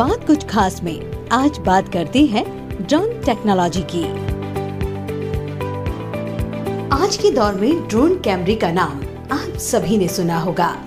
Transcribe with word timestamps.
बात 0.00 0.26
कुछ 0.26 0.46
खास 0.46 0.82
में 0.82 1.28
आज 1.28 1.58
बात 1.58 1.92
करते 1.92 2.24
हैं 2.26 2.44
ड्रोन 2.86 3.08
टेक्नोलॉजी 3.20 3.82
की। 3.90 4.04
आज 7.04 7.16
के 7.16 7.30
दौर 7.30 7.54
में 7.54 7.88
ड्रोन 7.88 8.14
कैमरे 8.20 8.54
का 8.54 8.70
नाम 8.72 9.02
आप 9.32 9.58
सभी 9.58 9.98
ने 9.98 10.08
सुना 10.08 10.38
होगा। 10.38 10.78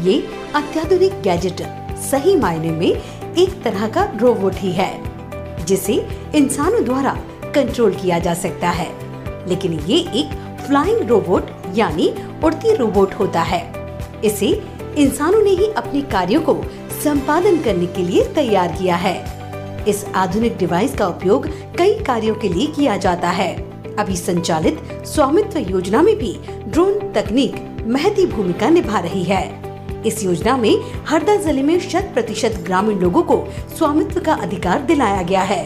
ये 0.00 0.18
अत्याधुनिक 0.54 1.22
गैजेट 1.22 1.62
सही 2.10 2.36
मायने 2.36 2.70
में 2.70 2.90
एक 3.38 3.62
तरह 3.62 3.88
का 3.88 4.04
रोबोट 4.16 4.54
ही 4.54 4.72
है, 4.72 4.90
जिसे 5.64 6.08
इंसानों 6.34 6.84
द्वारा 6.84 7.16
कंट्रोल 7.54 7.94
किया 7.94 8.18
जा 8.18 8.34
सकता 8.34 8.70
है। 8.70 8.90
लेकिन 9.48 9.72
ये 9.72 9.98
एक 9.98 10.58
फ्लाइंग 10.66 11.08
रोबोट 11.08 11.50
यानी 11.74 12.14
उड़ती 12.44 12.74
रोबोट 12.76 13.14
होता 13.14 13.42
है। 13.42 13.62
इसे 14.24 14.48
इंसानों 14.98 15.42
ने 15.42 15.50
ही 15.50 15.66
अपने 15.66 16.00
कार्यों 16.00 16.40
को 16.40 16.62
संपादन 17.06 17.56
करने 17.62 17.86
के 17.86 18.02
लिए 18.02 18.24
तैयार 18.24 18.72
किया 18.72 18.96
है। 18.96 19.14
इस 19.88 20.04
आधुनिक 20.14 20.56
डिवाइस 20.58 20.94
का 20.94 21.06
उपयोग 21.06 21.46
कई 21.78 21.92
कार्यों 22.04 22.34
के 22.34 22.48
लिए 22.48 22.66
किया 22.66 22.96
जाता 22.96 23.30
है। 23.30 23.54
अभी 23.96 24.16
संचालित 24.16 24.78
स्वामित्व 25.06 25.58
योजना 25.58 26.02
में 26.02 26.16
भी 26.16 26.32
ड्रोन 26.68 26.98
तकनीक 27.12 27.84
महती 27.86 28.26
भूमिका 28.26 28.68
निभा 28.68 28.98
रही 28.98 29.22
है। 29.24 30.02
इस 30.06 30.24
योजना 30.24 30.56
में 30.56 30.74
हरदा 31.06 31.36
ज़िले 31.36 31.62
में 31.62 31.78
शत 31.80 32.10
प्रतिशत 32.14 32.60
ग्रामीण 32.66 32.98
लोगों 32.98 33.22
को 33.22 33.44
स्वामित्व 33.78 34.20
का 34.20 34.34
अधिकार 34.34 34.82
दिलाया 34.82 35.22
गया 35.22 35.42
है। 35.42 35.64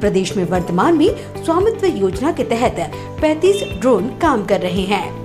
प्रदेश 0.00 0.36
में 0.36 0.44
वर्तमान 0.44 0.98
में 0.98 1.08
स्वामित्व 1.44 1.86
योजना 1.86 2.32
के 2.32 2.44
तहत 2.44 2.80
35 3.22 3.62
ड्रोन 3.80 4.08
काम 4.18 4.44
कर 4.44 4.60
रहे 4.60 4.82
हैं। 4.82 5.17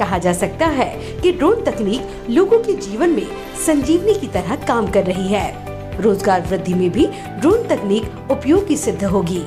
कहा 0.00 0.18
जा 0.18 0.32
सकता 0.32 0.66
है 0.68 0.90
कि 1.22 1.32
ड्रोन 1.32 1.62
तकनीक 1.64 2.30
लोगों 2.30 2.58
के 2.58 2.74
जीवन 2.80 3.10
में 3.10 3.26
संजीवनी 3.66 4.14
की 4.14 4.26
तरह 4.28 4.56
काम 4.66 4.90
कर 4.90 5.04
रही 5.04 5.28
है। 5.28 6.02
रोज़गार 6.02 6.46
वृद्धि 6.50 6.74
में 6.74 6.90
भी 6.90 7.06
ड्रोन 7.40 7.66
तकनीक 7.68 8.30
उपयोगी 8.30 8.76
सिद्ध 8.76 9.04
होगी। 9.04 9.42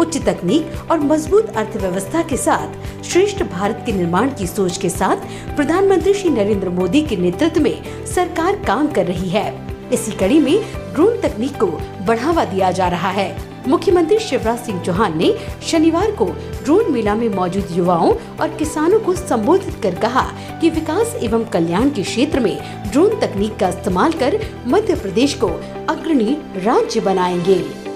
उच्च 0.00 0.16
तकनीक 0.18 0.90
और 0.90 1.00
मज़बूत 1.00 1.48
अर्थव्यवस्था 1.56 2.22
के 2.22 2.36
साथ 2.36 3.04
श्रेष्ठ 3.04 3.42
भारत 3.44 3.82
के 3.86 3.92
निर्माण 3.92 4.30
की 4.34 4.46
सोच 4.46 4.76
के 4.76 4.88
साथ 4.88 5.26
प्रधानमंत्री 5.56 6.14
श्री 6.14 6.30
नरेंद्र 6.30 6.68
मोदी 6.70 7.02
के 7.02 7.16
नेतृत्व 7.16 7.62
में 7.62 8.04
सरकार 8.06 8.56
काम 8.66 8.86
कर 8.92 9.06
रही 9.06 9.28
है। 9.28 9.46
इसी 9.92 10.12
कड़ी 10.12 10.38
में 10.40 10.58
ड्रोन 10.94 11.20
तकनीक 11.20 11.56
को 11.56 11.66
बढ़ावा 12.06 12.44
दिया 12.44 12.70
जा 12.70 12.88
रहा 12.88 13.10
है। 13.10 13.28
मुख्यमंत्री 13.68 14.18
शिवराज 14.18 14.58
सिंह 14.58 14.82
चौहान 14.82 15.18
ने 15.18 15.32
शनिवार 15.62 16.10
को 16.10 16.24
ड्रोन 16.64 16.92
मेला 16.92 17.14
में 17.14 17.28
मौजूद 17.28 17.68
युवाओं 17.72 18.12
और 18.40 18.56
किसानों 18.56 19.00
को 19.00 19.14
संबोधित 19.14 19.74
कर 19.82 19.94
कहा 19.94 20.22
कि 20.60 20.70
विकास 20.70 21.14
एवं 21.22 21.44
कल्याण 21.44 21.90
के 21.90 22.02
क्षेत्र 22.02 22.40
में 22.40 22.56
ड्रोन 22.92 23.20
तकनीक 23.20 23.56
का 23.56 23.68
इस्तेमाल 23.68 24.12
कर 24.12 24.38
मध्य 24.66 24.94
प्रदेश 24.94 25.34
को 25.34 25.48
अग्रणी 25.88 26.36
राज्य 26.56 27.00
बनाएँगे। 27.00 27.87